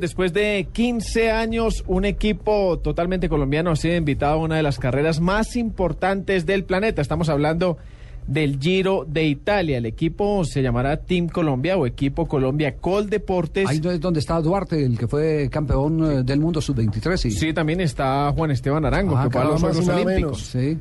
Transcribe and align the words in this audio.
Después 0.00 0.32
de 0.32 0.66
15 0.72 1.30
años, 1.30 1.84
un 1.86 2.04
equipo 2.04 2.80
totalmente 2.80 3.28
colombiano 3.28 3.70
ha 3.70 3.76
sido 3.76 3.94
invitado 3.94 4.32
a 4.32 4.36
una 4.38 4.56
de 4.56 4.64
las 4.64 4.80
carreras 4.80 5.20
más 5.20 5.54
importantes 5.54 6.46
del 6.46 6.64
planeta. 6.64 7.00
Estamos 7.00 7.28
hablando 7.28 7.78
del 8.26 8.58
Giro 8.58 9.06
de 9.08 9.22
Italia. 9.22 9.78
El 9.78 9.86
equipo 9.86 10.44
se 10.44 10.62
llamará 10.62 10.96
Team 10.96 11.28
Colombia 11.28 11.76
o 11.76 11.86
Equipo 11.86 12.26
Colombia 12.26 12.74
Col 12.78 13.08
Deportes. 13.08 13.68
Ahí 13.68 13.80
es 13.84 14.00
donde 14.00 14.18
está 14.18 14.40
Duarte, 14.40 14.84
el 14.84 14.98
que 14.98 15.06
fue 15.06 15.48
campeón 15.48 16.04
eh, 16.10 16.22
del 16.24 16.40
mundo 16.40 16.60
sub-23. 16.60 17.16
Sí. 17.16 17.30
Sí, 17.30 17.52
también 17.52 17.80
está 17.80 18.32
Juan 18.32 18.50
Esteban 18.50 18.84
Arango, 18.84 19.16
Ah, 19.16 19.22
que 19.26 19.30
fue 19.30 19.42
a 19.42 19.44
los 19.44 19.60
Juegos 19.60 19.88
Olímpicos. 19.88 20.42
Sí. 20.42 20.76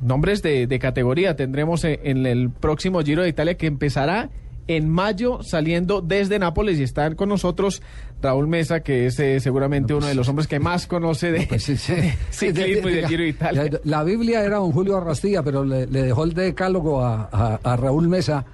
Nombres 0.00 0.40
de, 0.42 0.66
de 0.66 0.78
categoría 0.78 1.36
tendremos 1.36 1.84
en, 1.84 2.00
en 2.02 2.24
el 2.24 2.48
próximo 2.48 3.02
Giro 3.02 3.24
de 3.24 3.28
Italia 3.28 3.58
que 3.58 3.66
empezará 3.66 4.30
en 4.68 4.88
mayo 4.88 5.40
saliendo 5.42 6.00
desde 6.00 6.38
Nápoles 6.38 6.78
y 6.78 6.82
están 6.82 7.14
con 7.14 7.28
nosotros 7.28 7.82
Raúl 8.20 8.48
Mesa, 8.48 8.80
que 8.80 9.06
es 9.06 9.18
eh, 9.20 9.38
seguramente 9.40 9.94
uno 9.94 10.06
de 10.06 10.14
los 10.14 10.28
hombres 10.28 10.48
que 10.48 10.58
más 10.58 10.86
conoce 10.86 11.30
de, 11.32 11.46
Pues 11.46 11.62
sí, 11.62 11.76
sí. 11.76 11.92
de 11.94 12.14
ciclismo 12.30 12.88
y 12.88 12.94
del 12.94 13.06
Giro 13.06 13.22
de 13.22 13.28
Italia. 13.28 13.64
La, 13.64 13.80
la 13.84 14.02
Biblia 14.04 14.44
era 14.44 14.56
don 14.56 14.72
Julio 14.72 14.96
Arrastía, 14.96 15.42
pero 15.42 15.64
le, 15.64 15.86
le 15.86 16.02
dejó 16.02 16.24
el 16.24 16.32
decálogo 16.34 17.02
a, 17.04 17.28
a- 17.30 17.60
a 17.62 17.76
Raúl 17.76 18.08
Mesa 18.08 18.44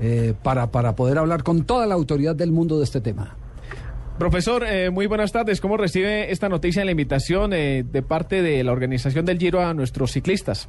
eh, 0.00 0.34
para, 0.42 0.70
para 0.70 0.94
poder 0.96 1.18
hablar 1.18 1.42
con 1.42 1.64
toda 1.64 1.86
la 1.86 1.94
autoridad 1.94 2.34
del 2.36 2.52
mundo 2.52 2.78
de 2.78 2.84
este 2.84 3.00
tema. 3.00 3.36
Profesor, 4.18 4.64
eh, 4.68 4.90
muy 4.90 5.06
buenas 5.06 5.32
tardes. 5.32 5.60
¿Cómo 5.60 5.76
recibe 5.76 6.30
esta 6.30 6.48
noticia, 6.48 6.84
la 6.84 6.90
invitación 6.90 7.50
de 7.50 8.04
parte 8.06 8.42
de 8.42 8.62
la 8.62 8.72
organización 8.72 9.24
del 9.24 9.38
Giro 9.38 9.60
a 9.64 9.72
nuestros 9.74 10.12
ciclistas? 10.12 10.68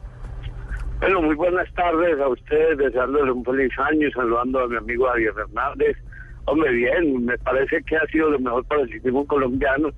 Bueno, 0.99 1.21
muy 1.21 1.35
buenas 1.35 1.71
tardes 1.73 2.19
a 2.19 2.27
ustedes, 2.29 2.77
deseándoles 2.77 3.35
un 3.35 3.43
feliz 3.43 3.71
año 3.77 4.07
y 4.07 4.11
saludando 4.11 4.59
a 4.59 4.67
mi 4.67 4.77
amigo 4.77 5.07
Javier 5.07 5.33
Hernández. 5.37 5.97
Hombre, 6.45 6.71
bien, 6.71 7.25
me 7.25 7.37
parece 7.37 7.83
que 7.83 7.97
ha 7.97 8.05
sido 8.07 8.29
lo 8.29 8.39
mejor 8.39 8.65
para 8.65 8.81
el 8.81 8.89
ciclismo 8.89 9.25
colombiano, 9.27 9.89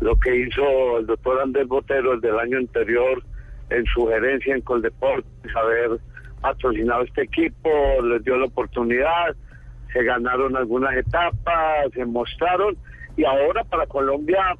lo 0.00 0.16
que 0.16 0.36
hizo 0.36 0.98
el 0.98 1.06
doctor 1.06 1.40
Andrés 1.40 1.66
Botero 1.66 2.12
el 2.12 2.20
del 2.20 2.38
año 2.38 2.58
anterior 2.58 3.22
en 3.70 3.84
su 3.86 4.06
gerencia 4.06 4.54
en 4.54 4.62
Coldeportes, 4.62 5.56
haber 5.56 5.98
patrocinado 6.40 7.02
este 7.02 7.22
equipo, 7.22 7.70
les 8.02 8.24
dio 8.24 8.36
la 8.36 8.46
oportunidad, 8.46 9.34
se 9.92 10.02
ganaron 10.04 10.56
algunas 10.56 10.94
etapas, 10.96 11.90
se 11.94 12.04
mostraron, 12.04 12.76
y 13.16 13.24
ahora 13.24 13.64
para 13.64 13.86
Colombia, 13.86 14.56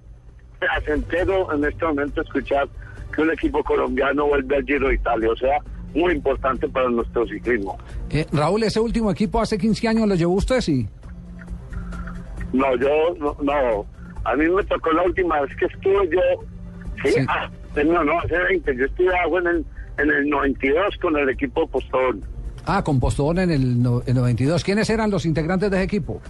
placentero 0.58 1.52
en 1.52 1.64
este 1.64 1.84
momento 1.84 2.22
escuchar 2.22 2.68
que 3.14 3.22
un 3.22 3.30
equipo 3.32 3.64
colombiano 3.64 4.26
vuelve 4.26 4.56
al 4.56 4.64
Giro 4.64 4.88
de 4.88 4.94
Italia, 4.94 5.30
o 5.30 5.36
sea, 5.36 5.58
muy 5.94 6.12
importante 6.14 6.68
para 6.68 6.88
nuestro 6.90 7.26
ciclismo. 7.26 7.78
Eh, 8.10 8.26
Raúl, 8.32 8.62
ese 8.62 8.80
último 8.80 9.10
equipo 9.10 9.40
hace 9.40 9.58
15 9.58 9.88
años 9.88 10.08
lo 10.08 10.14
llevó 10.14 10.34
usted, 10.34 10.60
sí. 10.60 10.88
No, 12.52 12.74
yo, 12.76 12.88
no, 13.18 13.36
no, 13.42 13.86
a 14.24 14.34
mí 14.36 14.48
me 14.48 14.62
tocó 14.64 14.92
la 14.92 15.02
última 15.02 15.40
vez 15.40 15.54
que 15.56 15.66
estuve 15.66 16.08
yo, 16.10 16.20
sí, 17.04 17.12
Sí. 17.12 17.24
ah, 17.28 17.48
no, 17.84 18.02
no, 18.04 18.18
hace 18.20 18.36
20, 18.36 18.76
yo 18.76 18.84
estuve 18.86 19.12
en 19.38 19.46
el, 19.46 19.64
en 19.98 20.10
el 20.10 20.28
92 20.28 20.96
con 21.00 21.16
el 21.16 21.28
equipo 21.28 21.66
Postón. 21.68 22.20
Ah, 22.66 22.82
con 22.82 22.98
Postón 23.00 23.38
en 23.38 23.50
el, 23.50 23.80
no- 23.82 24.02
en 24.06 24.16
92. 24.16 24.64
¿Quiénes 24.64 24.90
eran 24.90 25.10
los 25.10 25.24
integrantes 25.26 25.70
de 25.70 25.76
ese 25.76 25.84
equipo? 25.84 26.20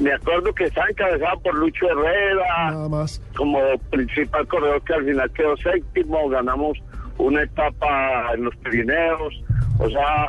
Me 0.00 0.12
acuerdo 0.12 0.52
que 0.54 0.64
estaba 0.64 0.88
encabezado 0.88 1.38
por 1.40 1.54
Lucho 1.54 1.86
Herrera, 1.86 2.70
Nada 2.70 2.88
más. 2.88 3.20
como 3.36 3.58
principal 3.90 4.46
corredor 4.48 4.82
que 4.84 4.94
al 4.94 5.04
final 5.04 5.30
quedó 5.32 5.56
séptimo, 5.58 6.28
ganamos 6.30 6.78
una 7.18 7.42
etapa 7.42 8.32
en 8.34 8.44
los 8.44 8.56
Pirineos, 8.56 9.42
o 9.78 9.88
sea, 9.90 10.26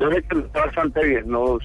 yo 0.00 0.10
sé 0.10 0.22
que 0.22 0.36
fue 0.36 0.60
bastante 0.60 1.04
bien, 1.06 1.28
nos, 1.28 1.62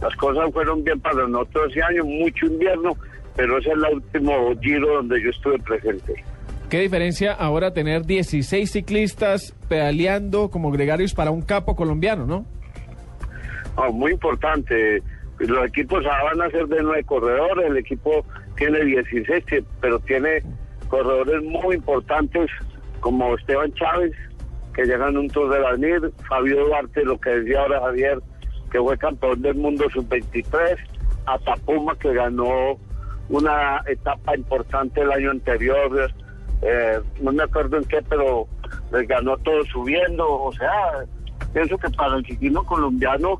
las 0.00 0.14
cosas 0.16 0.50
fueron 0.52 0.82
bien 0.84 1.00
para 1.00 1.26
nosotros 1.28 1.70
ese 1.70 1.82
año, 1.82 2.04
mucho 2.04 2.46
invierno, 2.46 2.96
pero 3.36 3.58
ese 3.58 3.70
es 3.70 3.74
el 3.76 3.94
último 3.94 4.52
giro 4.60 4.94
donde 4.96 5.22
yo 5.22 5.30
estuve 5.30 5.58
presente. 5.58 6.14
¿Qué 6.70 6.80
diferencia 6.80 7.32
ahora 7.32 7.72
tener 7.72 8.04
16 8.04 8.70
ciclistas 8.70 9.54
pedaleando 9.68 10.50
como 10.50 10.70
gregarios 10.72 11.14
para 11.14 11.30
un 11.30 11.42
capo 11.42 11.76
colombiano, 11.76 12.26
no? 12.26 12.46
No, 13.76 13.92
muy 13.92 14.12
importante. 14.12 15.02
Los 15.40 15.66
equipos 15.66 16.04
ahora 16.06 16.24
van 16.36 16.42
a 16.42 16.50
ser 16.50 16.66
de 16.68 16.82
nueve 16.82 17.04
corredores, 17.04 17.66
el 17.70 17.76
equipo 17.76 18.24
tiene 18.56 18.84
16, 18.84 19.44
que- 19.44 19.64
pero 19.80 19.98
tiene 20.00 20.42
corredores 20.88 21.42
muy 21.42 21.76
importantes 21.76 22.50
como 23.04 23.34
Esteban 23.34 23.70
Chávez, 23.74 24.12
que 24.72 24.86
llegan 24.86 25.18
un 25.18 25.28
Tour 25.28 25.52
de 25.52 25.60
la 25.60 25.76
NIR, 25.76 26.10
Fabio 26.26 26.64
Duarte, 26.64 27.04
lo 27.04 27.20
que 27.20 27.28
decía 27.38 27.60
ahora 27.60 27.82
Javier, 27.82 28.18
que 28.72 28.78
fue 28.78 28.96
campeón 28.96 29.42
del 29.42 29.56
mundo 29.56 29.84
sub-23, 29.92 30.78
Atapuma, 31.26 31.94
que 31.98 32.14
ganó 32.14 32.78
una 33.28 33.82
etapa 33.86 34.34
importante 34.34 35.02
el 35.02 35.12
año 35.12 35.32
anterior, 35.32 36.10
eh, 36.62 36.98
no 37.20 37.32
me 37.32 37.42
acuerdo 37.42 37.76
en 37.76 37.84
qué, 37.84 38.00
pero 38.08 38.48
les 38.90 39.06
ganó 39.06 39.36
todo 39.36 39.62
subiendo, 39.66 40.26
o 40.26 40.52
sea, 40.54 41.04
pienso 41.52 41.76
que 41.76 41.90
para 41.90 42.16
el 42.16 42.24
ciclismo 42.24 42.64
colombiano 42.64 43.38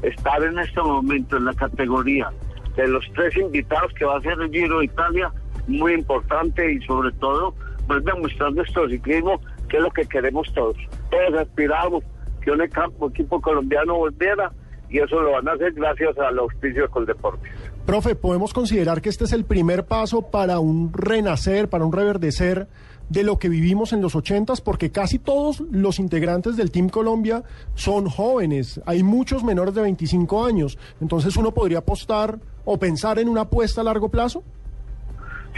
estar 0.00 0.42
en 0.42 0.58
este 0.58 0.80
momento 0.80 1.36
en 1.36 1.44
la 1.44 1.52
categoría 1.52 2.32
de 2.76 2.88
los 2.88 3.04
tres 3.14 3.36
invitados 3.36 3.92
que 3.92 4.06
va 4.06 4.16
a 4.16 4.22
ser 4.22 4.40
el 4.40 4.50
Giro 4.50 4.78
de 4.78 4.86
Italia, 4.86 5.30
muy 5.66 5.92
importante 5.92 6.72
y 6.72 6.80
sobre 6.86 7.12
todo 7.12 7.54
vuelve 7.86 8.12
a 8.12 8.14
mostrar 8.14 8.52
nuestro 8.52 8.88
ciclismo, 8.88 9.40
que 9.68 9.76
es 9.76 9.82
lo 9.82 9.90
que 9.90 10.06
queremos 10.06 10.52
todos. 10.54 10.76
Todos 11.10 11.40
aspiramos 11.40 12.04
que 12.42 12.50
un 12.50 12.62
equipo, 12.62 13.08
equipo 13.08 13.40
colombiano 13.40 13.96
volviera 13.96 14.52
y 14.90 14.98
eso 14.98 15.20
lo 15.20 15.32
van 15.32 15.48
a 15.48 15.52
hacer 15.52 15.72
gracias 15.72 16.18
al 16.18 16.38
auspicio 16.38 16.90
con 16.90 17.06
deporte. 17.06 17.48
Profe, 17.86 18.14
¿podemos 18.14 18.52
considerar 18.52 19.00
que 19.00 19.08
este 19.08 19.24
es 19.24 19.32
el 19.32 19.44
primer 19.44 19.86
paso 19.86 20.22
para 20.30 20.60
un 20.60 20.92
renacer, 20.92 21.68
para 21.68 21.84
un 21.84 21.92
reverdecer 21.92 22.68
de 23.08 23.24
lo 23.24 23.38
que 23.38 23.48
vivimos 23.48 23.92
en 23.92 24.02
los 24.02 24.14
ochentas? 24.14 24.60
Porque 24.60 24.92
casi 24.92 25.18
todos 25.18 25.60
los 25.70 25.98
integrantes 25.98 26.56
del 26.56 26.70
Team 26.70 26.90
Colombia 26.90 27.42
son 27.74 28.08
jóvenes. 28.08 28.80
Hay 28.86 29.02
muchos 29.02 29.42
menores 29.42 29.74
de 29.74 29.82
25 29.82 30.44
años. 30.44 30.78
Entonces, 31.00 31.36
¿uno 31.36 31.52
podría 31.52 31.78
apostar 31.78 32.38
o 32.64 32.78
pensar 32.78 33.18
en 33.18 33.28
una 33.28 33.42
apuesta 33.42 33.80
a 33.80 33.84
largo 33.84 34.10
plazo? 34.10 34.44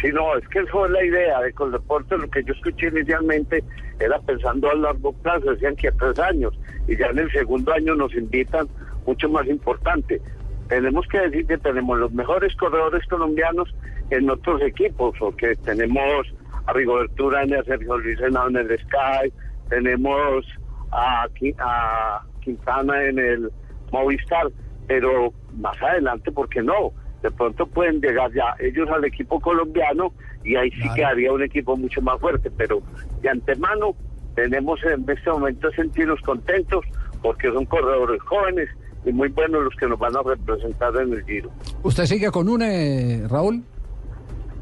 Sí, 0.00 0.10
no, 0.12 0.36
es 0.36 0.46
que 0.48 0.60
eso 0.60 0.86
es 0.86 0.92
la 0.92 1.04
idea 1.04 1.40
de 1.40 1.52
Coldeporte. 1.52 2.18
Lo 2.18 2.28
que 2.28 2.42
yo 2.44 2.52
escuché 2.52 2.88
inicialmente 2.88 3.62
era 4.00 4.18
pensando 4.20 4.70
a 4.70 4.74
largo 4.74 5.12
plazo, 5.12 5.52
decían 5.52 5.76
que 5.76 5.88
a 5.88 5.92
tres 5.92 6.18
años, 6.18 6.58
y 6.88 6.96
ya 6.96 7.06
en 7.06 7.20
el 7.20 7.30
segundo 7.30 7.72
año 7.72 7.94
nos 7.94 8.14
invitan, 8.14 8.68
mucho 9.06 9.28
más 9.28 9.46
importante. 9.46 10.20
Tenemos 10.68 11.06
que 11.08 11.20
decir 11.20 11.46
que 11.46 11.58
tenemos 11.58 11.98
los 11.98 12.12
mejores 12.12 12.56
corredores 12.56 13.06
colombianos 13.06 13.74
en 14.10 14.30
otros 14.30 14.62
equipos, 14.62 15.14
porque 15.18 15.54
tenemos 15.56 16.26
a 16.66 16.72
Rigoberto 16.72 17.26
Urán 17.26 17.50
y 17.50 17.54
a 17.54 17.64
Sergio 17.64 17.98
Luis 17.98 18.18
Henao 18.20 18.48
en 18.48 18.56
el 18.56 18.78
Sky, 18.78 19.32
tenemos 19.68 20.46
a, 20.90 21.26
a 21.58 22.22
Quintana 22.40 23.04
en 23.04 23.18
el 23.18 23.50
Movistar, 23.92 24.50
pero 24.86 25.32
más 25.56 25.80
adelante, 25.82 26.32
¿por 26.32 26.48
qué 26.48 26.62
no? 26.62 26.92
De 27.24 27.30
pronto 27.30 27.64
pueden 27.66 28.02
llegar 28.02 28.30
ya 28.34 28.54
ellos 28.60 28.86
al 28.90 29.02
equipo 29.06 29.40
colombiano 29.40 30.12
y 30.44 30.56
ahí 30.56 30.70
sí 30.72 30.80
Claro. 30.82 30.94
quedaría 30.94 31.32
un 31.32 31.42
equipo 31.42 31.74
mucho 31.74 32.02
más 32.02 32.20
fuerte, 32.20 32.50
pero 32.50 32.82
de 33.22 33.30
antemano 33.30 33.94
tenemos 34.34 34.78
en 34.84 35.08
este 35.08 35.30
momento 35.30 35.70
sentirnos 35.70 36.20
contentos 36.20 36.84
porque 37.22 37.50
son 37.50 37.64
corredores 37.64 38.20
jóvenes 38.24 38.68
y 39.06 39.12
muy 39.12 39.28
buenos 39.30 39.64
los 39.64 39.74
que 39.76 39.86
nos 39.86 39.98
van 39.98 40.14
a 40.14 40.22
representar 40.22 40.94
en 41.00 41.14
el 41.14 41.24
Giro. 41.24 41.50
¿Usted 41.82 42.04
sigue 42.04 42.30
con 42.30 42.46
UNE, 42.46 43.22
Raúl? 43.26 43.62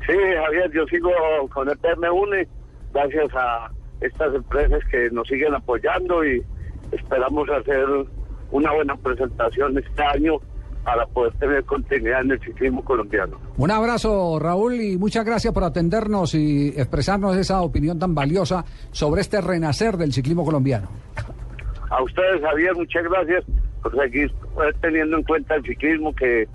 Sí, 0.07 0.13
Javier, 0.37 0.71
yo 0.73 0.87
sigo 0.87 1.11
con 1.53 1.69
el 1.69 1.77
PMUNE 1.79 2.47
gracias 2.95 3.29
a 3.35 3.73
estas 4.01 4.37
empresas 4.37 4.79
que 4.89 5.11
nos 5.11 5.27
siguen 5.27 5.53
apoyando 5.53 6.25
y 6.25 6.41
esperamos 6.93 7.49
hacer 7.51 7.87
una 8.53 8.73
buena 8.73 8.95
presentación 8.99 9.77
este 9.79 10.03
año 10.05 10.35
para 10.85 11.07
poder 11.07 11.33
tener 11.35 11.65
continuidad 11.65 12.23
en 12.23 12.33
el 12.33 12.41
ciclismo 12.41 12.85
colombiano. 12.85 13.39
Un 13.57 13.71
abrazo, 13.71 14.39
Raúl, 14.39 14.81
y 14.81 14.99
muchas 14.99 15.25
gracias 15.25 15.53
por 15.55 15.63
atendernos 15.65 16.35
y 16.35 16.69
expresarnos 16.69 17.37
esa 17.37 17.61
opinión 17.63 17.99
tan 17.99 18.15
valiosa 18.15 18.65
sobre 18.91 19.21
este 19.21 19.41
renacer 19.41 19.97
del 19.97 20.13
ciclismo 20.13 20.45
colombiano. 20.45 20.89
A 21.91 22.03
ustedes, 22.03 22.41
Javier, 22.43 22.75
muchas 22.75 23.05
gracias 23.05 23.45
por 23.83 23.95
seguir 23.97 24.27
eh, 24.31 24.73
teniendo 24.81 25.17
en 25.19 25.23
cuenta 25.25 25.55
el 25.55 25.63
ciclismo 25.63 26.15
que 26.15 26.49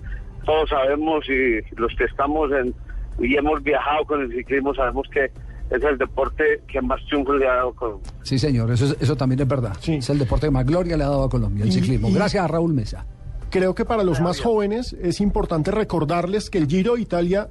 todos 0.45 0.69
sabemos 0.69 1.23
y 1.29 1.59
los 1.79 1.93
que 1.97 2.05
estamos 2.05 2.49
en 2.51 2.73
y 3.19 3.35
hemos 3.35 3.61
viajado 3.63 4.05
con 4.05 4.21
el 4.21 4.31
ciclismo 4.31 4.73
sabemos 4.75 5.07
que 5.11 5.25
es 5.25 5.83
el 5.83 5.97
deporte 5.97 6.61
que 6.67 6.79
más 6.81 6.99
triunfos 7.07 7.37
le 7.37 7.47
ha 7.47 7.55
dado 7.55 7.73
con 7.73 7.97
Sí, 8.23 8.37
señor, 8.39 8.71
eso, 8.71 8.85
es- 8.85 8.97
eso 9.01 9.15
también 9.17 9.41
es 9.41 9.47
verdad. 9.47 9.73
Sí. 9.79 9.95
Es 9.95 10.09
el 10.09 10.19
deporte 10.19 10.47
que 10.47 10.51
más 10.51 10.65
gloria 10.65 10.95
le 10.97 11.03
ha 11.03 11.09
dado 11.09 11.23
a 11.23 11.29
Colombia, 11.29 11.63
el 11.63 11.69
Y- 11.69 11.73
ciclismo. 11.73 12.09
y- 12.09 12.13
Gracias 12.13 12.43
a 12.43 12.47
Raúl 12.47 12.73
Mesa. 12.73 13.05
Creo 13.57 13.75
que 13.75 13.85
para 13.85 14.03
los 14.03 14.21
más 14.21 14.39
jóvenes 14.39 14.93
es 15.01 15.19
importante 15.19 15.71
recordarles 15.71 16.49
que 16.49 16.57
el 16.57 16.67
Giro 16.67 16.95
de 16.95 17.01
Italia 17.01 17.49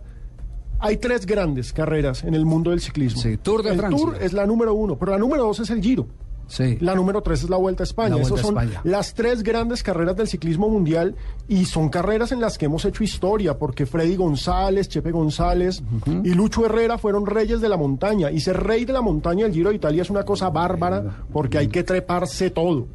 hay 0.79 0.99
tres 0.99 1.27
grandes 1.27 1.73
carreras 1.73 2.23
en 2.25 2.35
el 2.35 2.45
mundo 2.45 2.71
del 2.71 2.81
ciclismo. 2.81 3.21
Sí, 3.21 3.37
Tour 3.39 3.63
de 3.63 3.71
el 3.71 3.79
Francia. 3.79 3.99
Tour 3.99 4.17
es 4.21 4.33
la 4.33 4.47
número 4.47 4.75
uno, 4.75 4.97
pero 4.97 5.13
la 5.13 5.19
número 5.19 5.45
dos 5.45 5.61
es 5.61 5.71
el 5.71 5.83
Giro. 5.83 6.07
Sí. 6.49 6.79
La 6.81 6.95
número 6.95 7.23
tres 7.23 7.43
es 7.43 7.51
la 7.51 7.57
Vuelta 7.57 7.83
a 7.83 7.87
España. 7.87 8.17
Esas 8.21 8.41
son 8.41 8.51
España. 8.51 8.81
las 8.85 9.15
tres 9.15 9.43
grandes 9.43 9.83
carreras 9.83 10.15
del 10.15 10.29
ciclismo 10.29 10.69
mundial 10.69 11.17
y 11.49 11.65
son 11.65 11.89
carreras 11.89 12.31
en 12.31 12.41
las 12.41 12.57
que 12.57 12.67
hemos 12.67 12.85
hecho 12.85 13.03
historia 13.03 13.59
porque 13.59 13.85
Freddy 13.85 14.15
González, 14.15 14.89
Chepe 14.89 15.11
González 15.11 15.83
y 16.23 16.35
Lucho 16.35 16.65
Herrera 16.65 16.99
fueron 16.99 17.27
reyes 17.27 17.61
de 17.61 17.69
la 17.69 17.77
montaña 17.77 18.31
y 18.31 18.39
ser 18.39 18.63
rey 18.63 18.85
de 18.85 18.93
la 18.93 19.01
montaña 19.01 19.45
del 19.45 19.55
Giro 19.55 19.71
de 19.71 19.77
Italia 19.77 20.03
es 20.03 20.11
una 20.11 20.25
cosa 20.25 20.51
bárbara 20.51 21.25
porque 21.33 21.59
hay 21.59 21.67
que 21.67 21.83
treparse 21.83 22.51
todo. 22.51 22.87